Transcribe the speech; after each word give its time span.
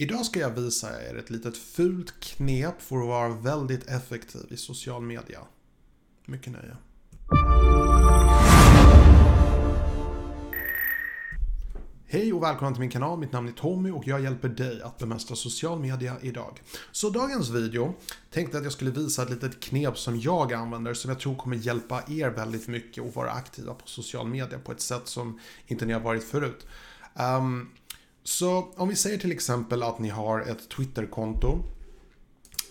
Idag 0.00 0.26
ska 0.26 0.40
jag 0.40 0.50
visa 0.50 1.02
er 1.02 1.14
ett 1.14 1.30
litet 1.30 1.56
fult 1.56 2.20
knep 2.20 2.82
för 2.82 2.96
att 2.96 3.06
vara 3.06 3.28
väldigt 3.28 3.88
effektiv 3.88 4.46
i 4.50 4.56
social 4.56 5.02
media. 5.02 5.40
Mycket 6.26 6.52
nöje. 6.52 6.76
Hej 12.06 12.32
och 12.32 12.42
välkommen 12.42 12.74
till 12.74 12.80
min 12.80 12.90
kanal, 12.90 13.18
mitt 13.18 13.32
namn 13.32 13.48
är 13.48 13.52
Tommy 13.52 13.90
och 13.90 14.06
jag 14.06 14.20
hjälper 14.20 14.48
dig 14.48 14.82
att 14.82 14.98
bemästra 14.98 15.36
social 15.36 15.80
media 15.80 16.16
idag. 16.22 16.62
Så 16.92 17.10
dagens 17.10 17.50
video 17.50 17.94
tänkte 18.30 18.58
att 18.58 18.64
jag 18.64 18.72
skulle 18.72 18.90
visa 18.90 19.22
ett 19.22 19.30
litet 19.30 19.60
knep 19.60 19.98
som 19.98 20.20
jag 20.20 20.52
använder 20.52 20.94
som 20.94 21.10
jag 21.10 21.20
tror 21.20 21.34
kommer 21.34 21.56
hjälpa 21.56 22.02
er 22.08 22.30
väldigt 22.30 22.68
mycket 22.68 23.04
att 23.04 23.16
vara 23.16 23.30
aktiva 23.30 23.74
på 23.74 23.86
social 23.86 24.28
media 24.28 24.58
på 24.58 24.72
ett 24.72 24.80
sätt 24.80 25.08
som 25.08 25.40
inte 25.66 25.86
ni 25.86 25.92
har 25.92 26.00
varit 26.00 26.24
förut. 26.24 26.66
Um, 27.14 27.70
så 28.28 28.68
om 28.76 28.88
vi 28.88 28.96
säger 28.96 29.18
till 29.18 29.32
exempel 29.32 29.82
att 29.82 29.98
ni 29.98 30.08
har 30.08 30.40
ett 30.40 30.68
Twitterkonto 30.68 31.58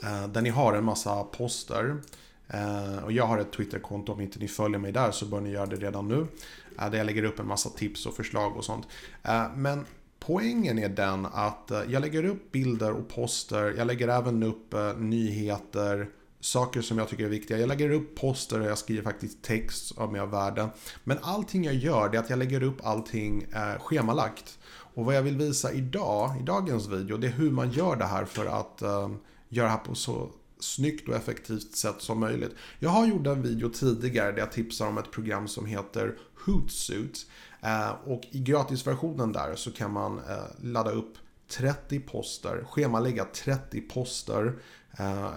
eh, 0.04 0.28
där 0.28 0.42
ni 0.42 0.50
har 0.50 0.74
en 0.74 0.84
massa 0.84 1.24
poster 1.24 1.98
eh, 2.48 3.04
och 3.04 3.12
jag 3.12 3.26
har 3.26 3.38
ett 3.38 3.52
Twitterkonto, 3.52 4.14
om 4.14 4.22
inte 4.22 4.40
ni 4.40 4.48
följer 4.48 4.80
mig 4.80 4.92
där 4.92 5.12
så 5.12 5.26
bör 5.26 5.42
ni 5.42 5.50
göra 5.50 5.66
det 5.66 5.76
redan 5.76 6.08
nu. 6.08 6.28
Eh, 6.80 6.90
där 6.90 6.98
jag 6.98 7.06
lägger 7.06 7.24
upp 7.24 7.40
en 7.40 7.48
massa 7.48 7.70
tips 7.70 8.06
och 8.06 8.14
förslag 8.14 8.58
och 8.58 8.66
sånt. 8.66 8.88
Men 9.56 9.86
poängen 10.20 10.80
är 10.80 10.90
den 10.90 11.26
att 11.26 11.72
jag 11.88 12.02
lägger 12.02 12.26
upp 12.26 12.52
bilder 12.52 12.92
och 12.92 13.08
poster. 13.10 13.74
Jag 13.78 13.88
lägger 13.88 14.08
även 14.08 14.44
upp 14.44 14.76
nyheter, 14.98 16.10
saker 16.40 16.82
som 16.82 16.98
jag 16.98 17.10
tycker 17.10 17.26
är 17.26 17.30
viktiga. 17.30 17.58
Jag 17.58 17.68
lägger 17.68 17.90
upp 17.90 18.16
poster 18.16 18.60
och 18.60 18.66
jag 18.66 18.78
skriver 18.78 19.04
faktiskt 19.04 19.42
text 19.42 19.98
av 19.98 20.14
mer 20.14 20.26
värde. 20.26 20.70
Men 21.04 21.18
allting 21.22 21.64
jag 21.64 21.76
gör 21.76 22.10
det 22.10 22.18
är 22.18 22.22
att 22.22 22.30
jag 22.30 22.40
lägger 22.40 22.64
upp 22.64 22.86
allting 22.86 23.44
eh, 23.44 23.80
schemalagt. 23.80 24.60
Och 24.70 25.06
vad 25.06 25.16
jag 25.16 25.22
vill 25.22 25.38
visa 25.38 25.72
idag, 25.72 26.36
i 26.40 26.44
dagens 26.44 26.88
video, 26.88 27.18
det 27.18 27.28
är 27.28 27.32
hur 27.32 27.52
man 27.52 27.72
gör 27.72 27.96
det 27.96 28.06
här 28.06 28.26
för 28.26 28.46
att 28.46 28.82
eh, 28.82 29.10
göra 29.50 29.68
det 29.68 29.72
här 29.72 29.78
på 29.78 29.96
så 29.96 30.32
snyggt 30.60 31.10
och 31.10 31.16
effektivt 31.16 31.76
sätt 31.76 31.96
som 32.02 32.20
möjligt. 32.20 32.56
Jag 32.80 32.90
har 32.90 33.08
gjort 33.08 33.28
en 33.28 33.42
video 33.42 33.70
tidigare 33.70 34.32
där 34.32 34.40
jag 34.40 34.52
tipsar 34.52 34.88
om 34.88 34.98
ett 34.98 35.12
program 35.12 35.48
som 35.48 35.66
heter 35.66 36.18
Hootsuite. 36.46 37.20
Eh, 37.62 37.90
och 37.90 38.22
i 38.32 38.40
gratisversionen 38.40 39.32
där 39.32 39.56
så 39.56 39.72
kan 39.72 39.92
man 39.92 40.18
eh, 40.18 40.64
ladda 40.64 40.92
upp 40.92 41.18
30 41.50 42.00
poster, 42.00 42.64
schemalägga 42.70 43.26
30 43.26 43.82
poster 43.82 44.54
eh, 45.00 45.32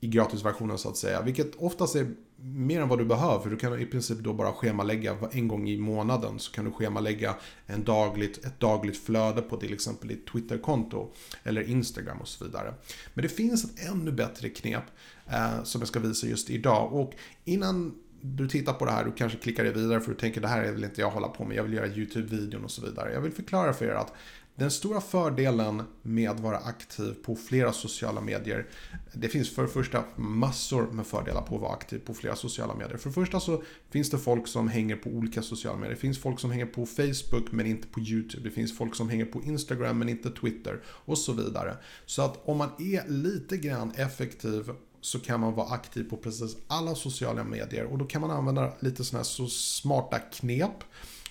i 0.00 0.08
gratisversionen 0.08 0.78
så 0.78 0.88
att 0.88 0.96
säga. 0.96 1.22
Vilket 1.22 1.54
oftast 1.56 1.96
är 1.96 2.06
mer 2.40 2.80
än 2.80 2.88
vad 2.88 2.98
du 2.98 3.04
behöver. 3.04 3.38
För 3.38 3.50
du 3.50 3.56
kan 3.56 3.80
i 3.80 3.86
princip 3.86 4.18
då 4.18 4.32
bara 4.32 4.52
schemalägga 4.52 5.16
en 5.32 5.48
gång 5.48 5.68
i 5.68 5.78
månaden. 5.78 6.38
Så 6.38 6.52
kan 6.52 6.64
du 6.64 6.70
schemalägga 6.70 7.34
en 7.66 7.84
dagligt, 7.84 8.44
ett 8.44 8.60
dagligt 8.60 8.98
flöde 8.98 9.42
på 9.42 9.56
till 9.56 9.72
exempel 9.72 10.08
ditt 10.08 10.26
Twitterkonto. 10.26 11.12
Eller 11.42 11.62
Instagram 11.62 12.18
och 12.18 12.28
så 12.28 12.44
vidare. 12.44 12.74
Men 13.14 13.22
det 13.22 13.28
finns 13.28 13.64
ett 13.64 13.88
ännu 13.90 14.12
bättre 14.12 14.48
knep 14.48 14.84
eh, 15.26 15.62
som 15.64 15.80
jag 15.80 15.88
ska 15.88 16.00
visa 16.00 16.26
just 16.26 16.50
idag. 16.50 16.92
Och 16.92 17.12
innan 17.44 17.94
du 18.20 18.48
tittar 18.48 18.72
på 18.72 18.84
det 18.84 18.90
här, 18.90 19.04
du 19.04 19.12
kanske 19.12 19.38
klickar 19.38 19.64
dig 19.64 19.72
vidare 19.72 20.00
för 20.00 20.10
du 20.10 20.18
tänker 20.18 20.40
det 20.40 20.48
här 20.48 20.62
är 20.62 20.72
väl 20.72 20.84
inte 20.84 21.00
jag 21.00 21.10
hålla 21.10 21.28
på 21.28 21.44
med, 21.44 21.56
jag 21.56 21.64
vill 21.64 21.72
göra 21.72 21.86
YouTube-videon 21.86 22.64
och 22.64 22.70
så 22.70 22.82
vidare. 22.82 23.12
Jag 23.12 23.20
vill 23.20 23.32
förklara 23.32 23.72
för 23.72 23.84
er 23.84 23.90
att 23.90 24.12
den 24.58 24.70
stora 24.70 25.00
fördelen 25.00 25.82
med 26.02 26.30
att 26.30 26.40
vara 26.40 26.58
aktiv 26.58 27.14
på 27.24 27.36
flera 27.36 27.72
sociala 27.72 28.20
medier, 28.20 28.66
det 29.12 29.28
finns 29.28 29.50
för 29.50 29.62
det 29.62 29.68
första 29.68 30.04
massor 30.16 30.86
med 30.86 31.06
fördelar 31.06 31.42
på 31.42 31.54
att 31.54 31.60
vara 31.60 31.72
aktiv 31.72 31.98
på 31.98 32.14
flera 32.14 32.36
sociala 32.36 32.74
medier. 32.74 32.96
För 32.96 33.08
det 33.08 33.14
första 33.14 33.40
så 33.40 33.62
finns 33.90 34.10
det 34.10 34.18
folk 34.18 34.48
som 34.48 34.68
hänger 34.68 34.96
på 34.96 35.10
olika 35.10 35.42
sociala 35.42 35.78
medier. 35.78 35.94
Det 35.94 36.00
finns 36.00 36.18
folk 36.18 36.40
som 36.40 36.50
hänger 36.50 36.66
på 36.66 36.86
Facebook 36.86 37.52
men 37.52 37.66
inte 37.66 37.88
på 37.88 38.00
YouTube. 38.00 38.48
Det 38.48 38.50
finns 38.50 38.78
folk 38.78 38.94
som 38.94 39.08
hänger 39.08 39.24
på 39.24 39.42
Instagram 39.42 39.98
men 39.98 40.08
inte 40.08 40.30
Twitter 40.30 40.82
och 40.86 41.18
så 41.18 41.32
vidare. 41.32 41.76
Så 42.06 42.22
att 42.22 42.48
om 42.48 42.58
man 42.58 42.70
är 42.78 43.08
lite 43.08 43.56
grann 43.56 43.90
effektiv 43.90 44.70
så 45.00 45.18
kan 45.18 45.40
man 45.40 45.54
vara 45.54 45.68
aktiv 45.68 46.10
på 46.10 46.16
precis 46.16 46.56
alla 46.66 46.94
sociala 46.94 47.44
medier 47.44 47.84
och 47.84 47.98
då 47.98 48.04
kan 48.04 48.20
man 48.20 48.30
använda 48.30 48.72
lite 48.80 49.04
sådana 49.04 49.18
här 49.18 49.24
så 49.24 49.46
smarta 49.46 50.18
knep 50.18 50.84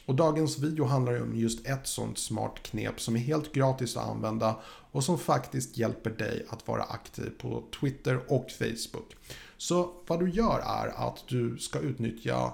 och 0.08 0.16
dagens 0.16 0.60
video 0.60 0.86
handlar 0.86 1.22
om 1.22 1.36
just 1.36 1.68
ett 1.68 1.88
sånt 1.88 2.18
smart 2.18 2.64
knep 2.64 3.02
som 3.02 3.16
är 3.16 3.20
helt 3.20 3.54
gratis 3.54 3.98
att 3.98 4.10
använda 4.10 4.56
och 4.92 5.04
som 5.04 5.20
faktiskt 5.20 5.78
hjälper 5.78 6.10
dig 6.10 6.46
att 6.50 6.68
vara 6.68 6.84
aktiv 6.84 7.32
på 7.38 7.64
Twitter 7.80 8.20
och 8.28 8.52
Facebook. 8.52 9.16
Så 9.58 9.94
vad 10.08 10.20
du 10.20 10.30
gör 10.30 10.60
är 10.60 11.08
att 11.08 11.24
du 11.28 11.58
ska 11.58 11.80
utnyttja 11.80 12.54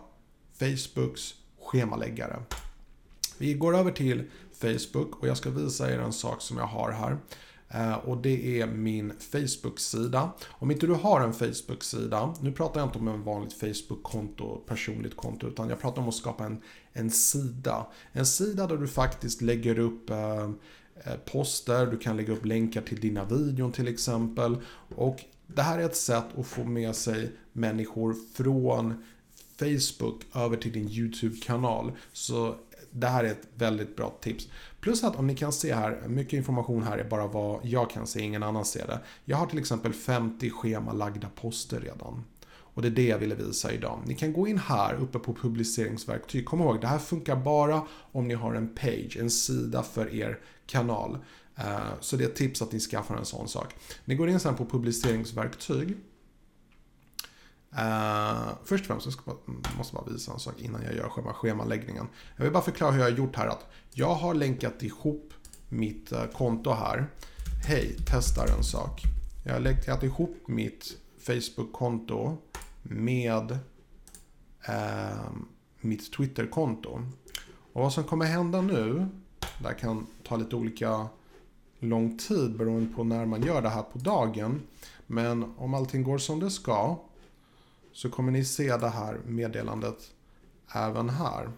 Facebooks 0.53 1.33
schemaläggare. 1.61 2.43
Vi 3.37 3.53
går 3.53 3.77
över 3.77 3.91
till 3.91 4.23
Facebook 4.53 5.19
och 5.19 5.27
jag 5.27 5.37
ska 5.37 5.49
visa 5.49 5.91
er 5.91 5.99
en 5.99 6.13
sak 6.13 6.41
som 6.41 6.57
jag 6.57 6.67
har 6.67 6.91
här. 6.91 7.17
Eh, 7.73 7.93
och 7.93 8.17
det 8.17 8.61
är 8.61 8.67
min 8.67 9.13
Facebook-sida. 9.19 10.31
Om 10.49 10.71
inte 10.71 10.87
du 10.87 10.93
har 10.93 11.21
en 11.21 11.33
Facebook-sida, 11.33 12.33
nu 12.41 12.51
pratar 12.51 12.79
jag 12.79 12.87
inte 12.87 12.99
om 12.99 13.07
en 13.07 13.23
vanligt 13.23 13.53
Facebook-konto, 13.53 14.61
personligt 14.67 15.17
konto, 15.17 15.47
utan 15.47 15.69
jag 15.69 15.81
pratar 15.81 16.01
om 16.01 16.09
att 16.09 16.15
skapa 16.15 16.45
en, 16.45 16.61
en 16.93 17.11
sida. 17.11 17.87
En 18.11 18.25
sida 18.25 18.67
där 18.67 18.77
du 18.77 18.87
faktiskt 18.87 19.41
lägger 19.41 19.79
upp 19.79 20.09
eh, 20.09 20.43
eh 20.43 21.15
poster, 21.25 21.85
du 21.85 21.97
kan 21.97 22.17
lägga 22.17 22.33
upp 22.33 22.45
länkar 22.45 22.81
till 22.81 22.99
dina 22.99 23.25
videon 23.25 23.71
till 23.71 23.87
exempel. 23.87 24.57
Och 24.95 25.23
det 25.47 25.61
här 25.61 25.79
är 25.79 25.85
ett 25.85 25.95
sätt 25.95 26.25
att 26.37 26.47
få 26.47 26.63
med 26.63 26.95
sig 26.95 27.31
människor 27.53 28.15
från 28.33 29.03
Facebook 29.59 30.21
över 30.35 30.57
till 30.57 30.71
din 30.71 30.89
YouTube-kanal. 30.89 31.91
Så 32.13 32.55
det 32.93 33.07
här 33.07 33.23
är 33.23 33.31
ett 33.31 33.47
väldigt 33.55 33.95
bra 33.95 34.17
tips. 34.21 34.47
Plus 34.81 35.03
att 35.03 35.15
om 35.15 35.27
ni 35.27 35.35
kan 35.35 35.53
se 35.53 35.73
här, 35.73 36.01
mycket 36.07 36.33
information 36.33 36.83
här 36.83 36.97
är 36.97 37.03
bara 37.03 37.27
vad 37.27 37.59
jag 37.63 37.89
kan 37.89 38.07
se, 38.07 38.21
ingen 38.21 38.43
annan 38.43 38.65
ser 38.65 38.87
det. 38.87 38.99
Jag 39.25 39.37
har 39.37 39.45
till 39.45 39.59
exempel 39.59 39.93
50 39.93 40.49
schemalagda 40.49 41.29
poster 41.35 41.79
redan. 41.79 42.23
Och 42.45 42.81
det 42.81 42.87
är 42.87 42.91
det 42.91 43.07
jag 43.07 43.17
ville 43.17 43.35
visa 43.35 43.71
idag. 43.71 43.99
Ni 44.05 44.15
kan 44.15 44.33
gå 44.33 44.47
in 44.47 44.57
här 44.57 44.93
uppe 44.93 45.19
på 45.19 45.33
publiceringsverktyg. 45.33 46.45
Kom 46.45 46.61
ihåg, 46.61 46.81
det 46.81 46.87
här 46.87 46.99
funkar 46.99 47.35
bara 47.35 47.81
om 48.11 48.27
ni 48.27 48.33
har 48.33 48.53
en 48.53 48.75
page, 48.75 49.17
en 49.19 49.29
sida 49.29 49.83
för 49.83 50.15
er 50.15 50.39
kanal. 50.65 51.17
Eh, 51.55 51.77
så 51.99 52.15
det 52.15 52.23
är 52.23 52.27
ett 52.27 52.35
tips 52.35 52.61
att 52.61 52.71
ni 52.71 52.79
skaffar 52.79 53.15
en 53.15 53.25
sån 53.25 53.47
sak. 53.47 53.75
Ni 54.05 54.15
går 54.15 54.29
in 54.29 54.39
sen 54.39 54.55
på 54.55 54.65
publiceringsverktyg. 54.65 55.97
Uh, 57.77 58.49
först 58.63 58.81
och 58.81 58.87
främst, 58.87 59.05
så 59.05 59.11
ska 59.11 59.21
jag 59.25 59.77
måste 59.77 59.95
bara 59.95 60.05
visa 60.05 60.33
en 60.33 60.39
sak 60.39 60.59
innan 60.59 60.83
jag 60.83 60.95
gör 60.95 61.09
själva 61.09 61.33
schemaläggningen. 61.33 62.07
Jag 62.35 62.43
vill 62.43 62.53
bara 62.53 62.63
förklara 62.63 62.91
hur 62.91 62.99
jag 62.99 63.11
har 63.11 63.17
gjort 63.17 63.35
här. 63.35 63.47
Att 63.47 63.65
jag 63.91 64.15
har 64.15 64.33
länkat 64.33 64.83
ihop 64.83 65.33
mitt 65.69 66.11
uh, 66.11 66.25
konto 66.25 66.71
här. 66.71 67.07
Hej, 67.67 67.95
testar 68.05 68.47
en 68.57 68.63
sak. 68.63 69.01
Jag 69.45 69.53
har 69.53 69.59
länkat 69.59 70.03
ihop 70.03 70.37
mitt 70.47 70.97
Facebook-konto 71.19 72.37
med 72.83 73.51
uh, 74.69 75.31
mitt 75.81 76.13
Twitter-konto. 76.13 77.01
Och 77.73 77.81
vad 77.81 77.93
som 77.93 78.03
kommer 78.03 78.25
hända 78.25 78.61
nu, 78.61 79.07
det 79.59 79.67
här 79.67 79.73
kan 79.73 80.07
ta 80.23 80.35
lite 80.35 80.55
olika 80.55 81.07
lång 81.79 82.17
tid 82.17 82.57
beroende 82.57 82.93
på 82.95 83.03
när 83.03 83.25
man 83.25 83.41
gör 83.41 83.61
det 83.61 83.69
här 83.69 83.83
på 83.83 83.99
dagen. 83.99 84.61
Men 85.07 85.53
om 85.57 85.73
allting 85.73 86.03
går 86.03 86.17
som 86.17 86.39
det 86.39 86.51
ska 86.51 86.97
så 87.93 88.09
kommer 88.09 88.31
ni 88.31 88.45
se 88.45 88.77
det 88.77 88.89
här 88.89 89.19
meddelandet 89.25 90.13
även 90.73 91.09
här. 91.09 91.51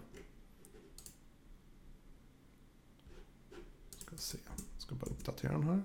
Ska 3.98 4.16
se, 4.16 4.38
ska 4.78 4.94
bara 4.94 5.10
uppdatera 5.10 5.52
den 5.52 5.62
här. 5.62 5.82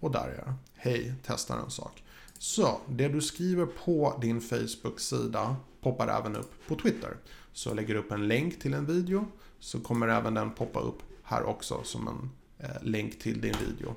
Och 0.00 0.10
där 0.10 0.28
är 0.28 0.44
jag. 0.46 0.54
Hej, 0.74 1.14
testar 1.26 1.58
en 1.58 1.70
sak. 1.70 2.04
Så, 2.38 2.80
det 2.88 3.08
du 3.08 3.20
skriver 3.20 3.66
på 3.66 4.18
din 4.20 4.40
Facebook-sida 4.40 5.56
poppar 5.80 6.08
även 6.08 6.36
upp 6.36 6.52
på 6.68 6.76
Twitter. 6.76 7.16
Så 7.52 7.68
jag 7.68 7.76
lägger 7.76 7.94
upp 7.94 8.12
en 8.12 8.28
länk 8.28 8.60
till 8.60 8.74
en 8.74 8.86
video 8.86 9.26
så 9.58 9.80
kommer 9.80 10.08
även 10.08 10.34
den 10.34 10.50
poppa 10.50 10.80
upp 10.80 11.02
här 11.22 11.42
också 11.42 11.82
som 11.84 12.08
en 12.08 12.30
eh, 12.58 12.82
länk 12.82 13.18
till 13.18 13.40
din 13.40 13.54
video. 13.68 13.94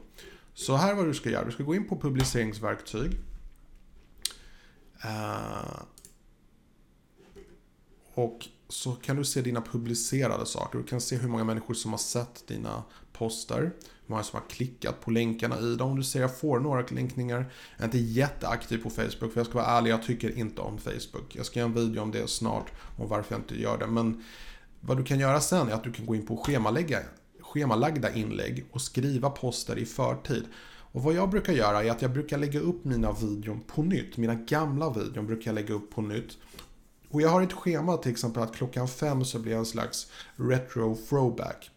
Så 0.53 0.75
här 0.75 0.95
vad 0.95 1.05
du 1.05 1.13
ska 1.13 1.29
göra. 1.29 1.45
Du 1.45 1.51
ska 1.51 1.63
gå 1.63 1.75
in 1.75 1.87
på 1.87 1.99
publiceringsverktyg. 1.99 3.11
Uh, 5.05 5.81
och 8.13 8.47
så 8.69 8.91
kan 8.91 9.15
du 9.15 9.25
se 9.25 9.41
dina 9.41 9.61
publicerade 9.61 10.45
saker. 10.45 10.77
Du 10.77 10.83
kan 10.83 11.01
se 11.01 11.15
hur 11.15 11.29
många 11.29 11.43
människor 11.43 11.73
som 11.73 11.91
har 11.91 11.97
sett 11.97 12.47
dina 12.47 12.83
poster. 13.13 13.59
Hur 13.59 13.71
många 14.05 14.23
som 14.23 14.39
har 14.39 14.49
klickat 14.49 15.01
på 15.01 15.11
länkarna 15.11 15.59
i 15.59 15.75
dem. 15.75 15.95
Du 15.95 16.03
ser 16.03 16.21
jag 16.21 16.39
får 16.39 16.59
några 16.59 16.85
länkningar. 16.89 17.51
Jag 17.77 17.81
är 17.81 17.85
inte 17.85 17.97
jätteaktiv 17.97 18.83
på 18.83 18.89
Facebook 18.89 19.33
för 19.33 19.39
jag 19.39 19.47
ska 19.47 19.57
vara 19.57 19.67
ärlig, 19.67 19.91
jag 19.91 20.03
tycker 20.03 20.37
inte 20.37 20.61
om 20.61 20.77
Facebook. 20.77 21.35
Jag 21.35 21.45
ska 21.45 21.59
göra 21.59 21.69
en 21.69 21.75
video 21.75 22.01
om 22.01 22.11
det 22.11 22.29
snart, 22.29 22.71
om 22.97 23.09
varför 23.09 23.35
jag 23.35 23.41
inte 23.41 23.61
gör 23.61 23.77
det. 23.77 23.87
Men 23.87 24.23
vad 24.81 24.97
du 24.97 25.03
kan 25.03 25.19
göra 25.19 25.41
sen 25.41 25.69
är 25.69 25.73
att 25.73 25.83
du 25.83 25.93
kan 25.93 26.05
gå 26.05 26.15
in 26.15 26.25
på 26.25 26.37
schemalägga, 26.37 26.99
schemalagda 27.41 28.13
inlägg 28.13 28.65
och 28.71 28.81
skriva 28.81 29.29
poster 29.29 29.77
i 29.77 29.85
förtid. 29.85 30.43
Och 30.97 31.03
vad 31.03 31.13
jag 31.13 31.29
brukar 31.29 31.53
göra 31.53 31.83
är 31.83 31.91
att 31.91 32.01
jag 32.01 32.11
brukar 32.11 32.37
lägga 32.37 32.59
upp 32.59 32.85
mina 32.85 33.11
videon 33.11 33.61
på 33.67 33.83
nytt. 33.83 34.17
Mina 34.17 34.35
gamla 34.35 34.89
videon 34.89 35.27
brukar 35.27 35.51
jag 35.51 35.55
lägga 35.55 35.73
upp 35.73 35.89
på 35.89 36.01
nytt. 36.01 36.37
Och 37.09 37.21
jag 37.21 37.29
har 37.29 37.41
ett 37.41 37.53
schema 37.53 37.97
till 37.97 38.11
exempel 38.11 38.43
att 38.43 38.55
klockan 38.55 38.87
fem 38.87 39.25
så 39.25 39.39
blir 39.39 39.51
jag 39.51 39.59
en 39.59 39.65
slags 39.65 40.11
retro 40.35 40.95
throwback 40.95 41.71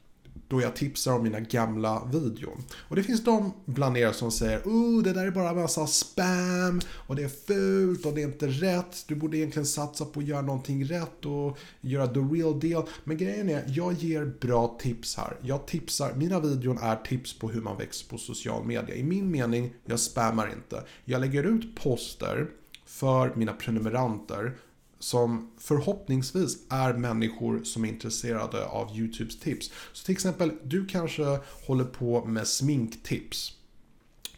då 0.50 0.60
jag 0.60 0.76
tipsar 0.76 1.12
om 1.12 1.22
mina 1.22 1.40
gamla 1.40 2.02
videon. 2.12 2.62
Och 2.88 2.96
det 2.96 3.02
finns 3.02 3.24
de 3.24 3.52
bland 3.64 3.96
er 3.96 4.12
som 4.12 4.30
säger 4.30 4.60
oh, 4.60 5.02
det 5.02 5.12
där 5.12 5.26
är 5.26 5.30
bara 5.30 5.54
massa 5.54 5.86
spam 5.86 6.80
och 6.90 7.16
det 7.16 7.22
är 7.22 7.28
fult 7.28 8.06
och 8.06 8.14
det 8.14 8.22
är 8.22 8.26
inte 8.26 8.46
rätt. 8.46 9.04
Du 9.06 9.14
borde 9.14 9.36
egentligen 9.36 9.66
satsa 9.66 10.04
på 10.04 10.20
att 10.20 10.26
göra 10.26 10.42
någonting 10.42 10.84
rätt 10.84 11.26
och 11.26 11.58
göra 11.80 12.06
the 12.06 12.20
real 12.20 12.60
deal. 12.60 12.88
Men 13.04 13.16
grejen 13.16 13.48
är, 13.48 13.64
jag 13.68 13.92
ger 13.92 14.24
bra 14.40 14.78
tips 14.80 15.16
här. 15.16 15.36
Jag 15.40 15.66
tipsar, 15.66 16.14
mina 16.14 16.40
videon 16.40 16.78
är 16.78 16.96
tips 16.96 17.38
på 17.38 17.48
hur 17.48 17.60
man 17.60 17.78
växer 17.78 18.08
på 18.08 18.18
social 18.18 18.64
media. 18.64 18.94
I 18.94 19.02
min 19.02 19.30
mening, 19.30 19.74
jag 19.84 20.00
spammar 20.00 20.52
inte. 20.52 20.82
Jag 21.04 21.20
lägger 21.20 21.44
ut 21.44 21.76
poster 21.76 22.46
för 22.86 23.32
mina 23.34 23.52
prenumeranter 23.52 24.56
som 25.00 25.50
förhoppningsvis 25.58 26.58
är 26.68 26.92
människor 26.92 27.64
som 27.64 27.84
är 27.84 27.88
intresserade 27.88 28.66
av 28.66 28.98
YouTubes 28.98 29.38
tips. 29.38 29.70
Så 29.92 30.04
till 30.04 30.12
exempel, 30.12 30.52
du 30.64 30.86
kanske 30.86 31.38
håller 31.66 31.84
på 31.84 32.24
med 32.24 32.46
sminktips. 32.46 33.52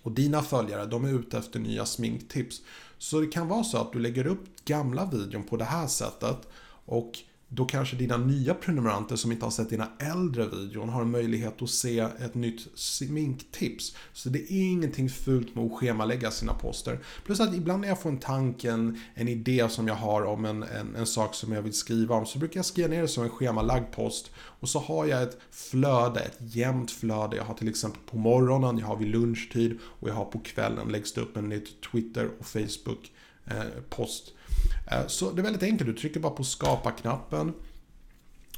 Och 0.02 0.12
dina 0.12 0.42
följare, 0.42 0.86
de 0.86 1.04
är 1.04 1.18
ute 1.18 1.38
efter 1.38 1.60
nya 1.60 1.86
sminktips. 1.86 2.62
Så 2.98 3.20
det 3.20 3.26
kan 3.26 3.48
vara 3.48 3.64
så 3.64 3.78
att 3.78 3.92
du 3.92 3.98
lägger 3.98 4.26
upp 4.26 4.64
gamla 4.64 5.06
videon 5.06 5.42
på 5.42 5.56
det 5.56 5.64
här 5.64 5.86
sättet 5.86 6.48
och 6.84 7.18
då 7.54 7.64
kanske 7.64 7.96
dina 7.96 8.16
nya 8.16 8.54
prenumeranter 8.54 9.16
som 9.16 9.32
inte 9.32 9.46
har 9.46 9.50
sett 9.50 9.70
dina 9.70 9.88
äldre 9.99 10.46
videon 10.46 10.88
har 10.88 11.02
en 11.02 11.10
möjlighet 11.10 11.62
att 11.62 11.70
se 11.70 11.99
ett 11.99 12.34
nytt 12.34 12.69
sminktips. 12.75 13.96
Så 14.12 14.28
det 14.28 14.38
är 14.38 14.70
ingenting 14.70 15.10
fult 15.10 15.54
med 15.54 15.64
att 15.64 15.72
schemalägga 15.72 16.31
sina 16.31 16.54
poster. 16.54 16.99
Plus 17.25 17.40
att 17.40 17.54
ibland 17.54 17.81
när 17.81 17.88
jag 17.88 18.00
får 18.00 18.10
en 18.10 18.19
tanke, 18.19 18.70
en, 18.70 19.00
en 19.14 19.28
idé 19.28 19.69
som 19.69 19.88
jag 19.88 19.94
har 19.94 20.22
om 20.22 20.44
en, 20.44 20.62
en, 20.62 20.96
en, 20.96 21.06
sak 21.06 21.34
som 21.34 21.52
jag 21.52 21.62
vill 21.62 21.72
skriva 21.72 22.14
om 22.14 22.26
så 22.26 22.38
brukar 22.38 22.58
jag 22.58 22.64
skriva 22.64 22.88
ner 22.88 23.02
det 23.02 23.08
som 23.08 23.25
en 23.25 23.31
schemalagd 23.31 23.93
post 23.93 24.31
och 24.37 24.69
så 24.69 24.78
har 24.78 25.06
jag 25.06 25.22
ett 25.22 25.38
flöde, 25.50 26.20
ett 26.20 26.38
jämnt 26.38 26.90
flöde. 26.90 27.37
Jag 27.37 27.44
har 27.44 27.55
till 27.55 27.69
exempel 27.69 28.00
på 28.06 28.16
morgonen, 28.16 28.78
jag 28.78 28.87
har 28.87 28.96
vid 28.96 29.08
lunchtid 29.08 29.78
och 29.84 30.08
jag 30.08 30.14
har 30.14 30.25
på 30.25 30.38
kvällen 30.38 30.88
läggs 30.88 31.12
det 31.12 31.20
upp 31.20 31.37
en 31.37 31.48
nytt 31.48 31.81
Twitter 31.93 32.31
och 32.38 32.46
Facebook 32.46 33.12
eh, 33.46 33.82
post 33.90 34.32
Eh, 34.34 34.41
Eh, 34.90 35.06
så 35.06 35.32
det 35.32 35.40
är 35.40 35.43
väldigt 35.43 35.62
enkelt, 35.62 35.90
du 35.90 35.96
trycker 35.96 36.20
bara 36.20 36.32
på 36.32 36.44
skapa-knappen. 36.44 37.52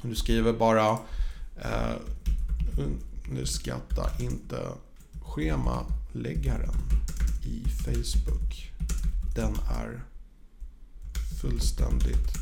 Du 0.03 0.15
skriver 0.15 0.53
bara 0.53 0.99
eh, 1.57 1.97
underskatta 3.29 4.11
inte 4.21 4.69
schemaläggaren 5.23 6.77
i 7.45 7.69
Facebook. 7.69 8.73
Den 9.37 9.55
är 9.55 10.05
fullständigt 11.41 12.33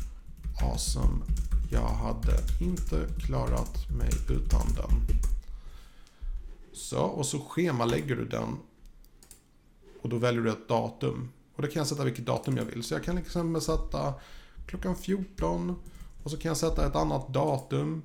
awesome. 0.61 1.23
Jag 1.71 1.87
hade 1.87 2.39
inte 2.61 3.07
klarat 3.25 3.89
mig 3.89 4.09
utan 4.29 4.73
den. 4.75 5.17
Så, 6.73 6.99
och 6.99 7.25
så 7.25 7.39
schemalägger 7.39 8.15
du 8.15 8.25
den. 8.25 8.57
Och 10.01 10.09
då 10.09 10.17
väljer 10.17 10.41
du 10.41 10.49
ett 10.49 10.67
datum. 10.67 11.29
Och 11.55 11.61
då 11.61 11.67
kan 11.67 11.79
jag 11.79 11.87
sätta 11.87 12.03
vilket 12.03 12.25
datum 12.25 12.57
jag 12.57 12.65
vill. 12.65 12.83
Så 12.83 12.93
jag 12.93 13.03
kan 13.03 13.15
liksom 13.15 13.61
sätta 13.61 14.13
klockan 14.65 14.95
14 14.95 15.75
och 16.23 16.31
så 16.31 16.37
kan 16.37 16.49
jag 16.49 16.57
sätta 16.57 16.87
ett 16.87 16.95
annat 16.95 17.33
datum. 17.33 18.01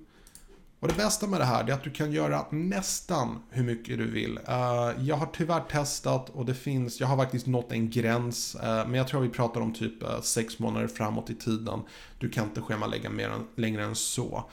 Och 0.80 0.88
det 0.88 0.94
bästa 0.94 1.26
med 1.26 1.40
det 1.40 1.44
här 1.44 1.68
är 1.70 1.72
att 1.72 1.84
du 1.84 1.90
kan 1.90 2.12
göra 2.12 2.46
nästan 2.50 3.42
hur 3.50 3.64
mycket 3.64 3.98
du 3.98 4.10
vill. 4.10 4.38
Uh, 4.38 5.06
jag 5.06 5.16
har 5.16 5.26
tyvärr 5.32 5.60
testat 5.60 6.30
och 6.30 6.46
det 6.46 6.54
finns, 6.54 7.00
jag 7.00 7.06
har 7.06 7.16
faktiskt 7.16 7.46
nått 7.46 7.72
en 7.72 7.90
gräns. 7.90 8.54
Uh, 8.54 8.62
men 8.62 8.94
jag 8.94 9.08
tror 9.08 9.20
vi 9.20 9.28
pratar 9.28 9.60
om 9.60 9.74
typ 9.74 10.02
uh, 10.02 10.20
sex 10.20 10.58
månader 10.58 10.86
framåt 10.86 11.30
i 11.30 11.34
tiden. 11.34 11.80
Du 12.18 12.28
kan 12.28 12.44
inte 12.44 12.60
schemalägga 12.60 13.10
mer 13.10 13.28
än, 13.28 13.46
längre 13.56 13.84
än 13.84 13.94
så. 13.94 14.50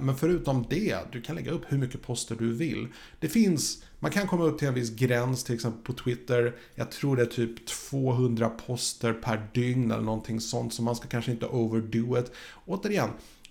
Men 0.00 0.16
förutom 0.16 0.66
det, 0.70 0.98
du 1.12 1.22
kan 1.22 1.36
lägga 1.36 1.50
upp 1.50 1.62
hur 1.68 1.78
mycket 1.78 2.02
poster 2.02 2.36
du 2.38 2.52
vill. 2.52 2.88
Det 3.20 3.28
finns 3.28 3.82
man 4.00 4.10
kan 4.10 4.26
komma 4.26 4.44
upp 4.44 4.58
till 4.58 4.68
en 4.68 4.74
viss 4.74 4.90
gräns, 4.90 5.44
till 5.44 5.54
exempel 5.54 5.82
på 5.82 5.92
Twitter. 5.92 6.56
Jag 6.74 6.90
tror 6.90 7.16
det 7.16 7.22
är 7.22 7.26
typ 7.26 7.66
200 7.66 8.48
poster 8.48 9.12
per 9.12 9.48
dygn 9.54 9.90
eller 9.90 10.02
någonting 10.02 10.40
sånt, 10.40 10.74
så 10.74 10.82
man 10.82 10.96
ska 10.96 11.08
kanske 11.08 11.30
inte 11.30 11.46
overdo 11.46 12.18
it. 12.18 12.32
Återigen, 12.66 13.10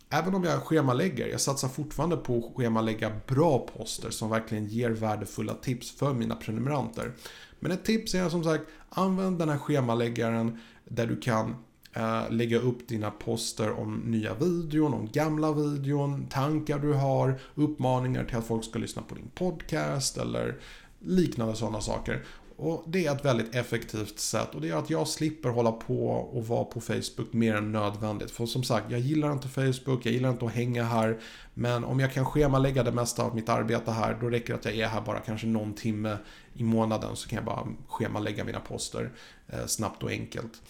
även 0.09 0.35
om 0.35 0.43
jag 0.43 0.63
schemalägger, 0.63 1.27
jag 1.27 1.41
satsar 1.41 1.67
fortfarande 1.67 2.17
på 2.17 2.37
att 2.37 2.55
schemalägga 2.55 3.11
bra 3.27 3.59
poster 3.59 4.09
som 4.09 4.29
verkligen 4.29 4.67
ger 4.67 4.89
värdefulla 4.89 5.53
tips 5.53 5.91
för 5.91 6.13
mina 6.13 6.35
prenumeranter. 6.35 7.11
Men 7.59 7.71
ett 7.71 7.85
tips 7.85 8.15
är 8.15 8.29
som 8.29 8.43
sagt, 8.43 8.63
använd 8.89 9.39
den 9.39 9.49
här 9.49 9.57
schemaläggaren 9.57 10.59
där 10.85 11.07
du 11.07 11.19
kan 11.19 11.55
eh, 11.93 12.23
lägga 12.29 12.59
upp 12.59 12.87
dina 12.87 13.11
poster 13.11 13.71
om 13.71 13.95
nya 13.95 14.33
videon, 14.33 14.93
om 14.93 15.09
gamla 15.11 15.51
videon, 15.51 16.27
tankar 16.27 16.79
du 16.79 16.93
har, 16.93 17.39
uppmaningar 17.55 18.23
till 18.25 18.37
att 18.37 18.47
folk 18.47 18.63
ska 18.63 18.79
lyssna 18.79 19.01
på 19.01 19.15
din 19.15 19.31
podcast 19.35 20.17
eller 20.17 20.59
liknande 20.99 21.55
sådana 21.55 21.81
saker. 21.81 22.25
Och 22.59 22.83
Det 22.87 23.05
är 23.05 23.15
ett 23.15 23.25
väldigt 23.25 23.55
effektivt 23.55 24.19
sätt 24.19 24.55
och 24.55 24.61
det 24.61 24.67
gör 24.67 24.79
att 24.79 24.89
jag 24.89 25.07
slipper 25.07 25.49
hålla 25.49 25.71
på 25.71 26.09
och 26.09 26.47
vara 26.47 26.63
på 26.63 26.81
Facebook 26.81 27.33
mer 27.33 27.55
än 27.55 27.71
nödvändigt. 27.71 28.31
För 28.31 28.45
som 28.45 28.63
sagt, 28.63 28.91
jag 28.91 28.99
gillar 28.99 29.31
inte 29.31 29.47
Facebook, 29.47 30.05
jag 30.05 30.13
gillar 30.13 30.29
inte 30.29 30.45
att 30.45 30.51
hänga 30.51 30.83
här. 30.83 31.19
Men 31.53 31.83
om 31.83 31.99
jag 31.99 32.13
kan 32.13 32.25
schemalägga 32.25 32.83
det 32.83 32.91
mesta 32.91 33.23
av 33.23 33.35
mitt 33.35 33.49
arbete 33.49 33.91
här, 33.91 34.17
då 34.21 34.29
räcker 34.29 34.53
det 34.53 34.59
att 34.59 34.65
jag 34.65 34.75
är 34.75 34.87
här 34.87 35.01
bara 35.01 35.19
kanske 35.19 35.47
någon 35.47 35.73
timme 35.73 36.17
i 36.53 36.63
månaden 36.63 37.15
så 37.15 37.29
kan 37.29 37.35
jag 37.35 37.45
bara 37.45 37.67
schemalägga 37.87 38.43
mina 38.43 38.59
poster 38.59 39.11
eh, 39.47 39.65
snabbt 39.65 40.03
och 40.03 40.09
enkelt. 40.09 40.61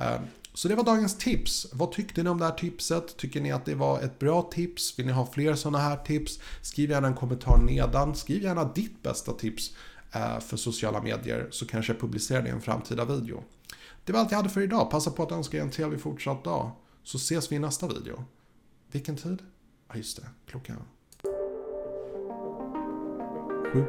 Eh, 0.00 0.20
så 0.54 0.68
det 0.68 0.74
var 0.74 0.84
dagens 0.84 1.18
tips. 1.18 1.66
Vad 1.72 1.92
tyckte 1.92 2.22
ni 2.22 2.30
om 2.30 2.38
det 2.38 2.44
här 2.44 2.52
tipset? 2.52 3.16
Tycker 3.16 3.40
ni 3.40 3.52
att 3.52 3.64
det 3.64 3.74
var 3.74 4.00
ett 4.00 4.18
bra 4.18 4.42
tips? 4.42 4.98
Vill 4.98 5.06
ni 5.06 5.12
ha 5.12 5.26
fler 5.26 5.54
sådana 5.54 5.78
här 5.78 5.96
tips? 5.96 6.40
Skriv 6.62 6.90
gärna 6.90 7.08
en 7.08 7.14
kommentar 7.14 7.58
nedan. 7.58 8.14
Skriv 8.14 8.42
gärna 8.42 8.64
ditt 8.64 9.02
bästa 9.02 9.32
tips 9.32 9.72
Eh, 10.12 10.40
för 10.40 10.56
sociala 10.56 11.02
medier 11.02 11.48
så 11.50 11.66
kanske 11.66 11.92
jag 11.92 12.00
publicerar 12.00 12.42
det 12.42 12.48
i 12.48 12.52
en 12.52 12.60
framtida 12.60 13.04
video. 13.04 13.42
Det 14.04 14.12
var 14.12 14.20
allt 14.20 14.30
jag 14.30 14.36
hade 14.36 14.48
för 14.48 14.60
idag. 14.60 14.90
Passa 14.90 15.10
på 15.10 15.22
att 15.22 15.32
önska 15.32 15.56
er 15.56 15.62
en 15.62 15.70
trevlig 15.70 16.00
fortsatt 16.00 16.44
dag. 16.44 16.70
Så 17.02 17.16
ses 17.16 17.52
vi 17.52 17.56
i 17.56 17.58
nästa 17.58 17.88
video. 17.88 18.24
Vilken 18.92 19.16
tid? 19.16 19.42
Ja, 19.88 19.96
just 19.96 20.16
det. 20.16 20.28
Klockan... 20.46 20.82
Sju. 23.72 23.84